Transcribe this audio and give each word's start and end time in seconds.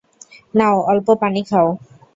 নাও, 0.53 0.77
অল্প 0.91 1.07
পানি 1.21 1.41
খাও। 1.49 1.67